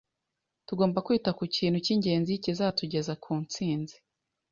[0.67, 3.97] Tugomba kwita ku kintu cy’ingenzi kizatugeza ku ntsinzi